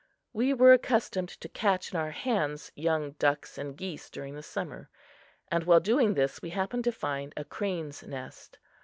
We 0.33 0.51
were 0.51 0.73
accustomed 0.73 1.29
to 1.29 1.47
catch 1.47 1.91
in 1.93 1.99
our 1.99 2.09
hands 2.09 2.71
young 2.75 3.11
ducks 3.19 3.59
and 3.59 3.77
geese 3.77 4.09
during 4.09 4.33
the 4.33 4.41
summer, 4.41 4.89
and 5.51 5.63
while 5.65 5.79
doing 5.79 6.15
this 6.15 6.41
we 6.41 6.49
happened 6.49 6.85
to 6.85 6.91
find 6.91 7.35
a 7.37 7.43
crane's 7.45 8.01
nest. 8.01 8.57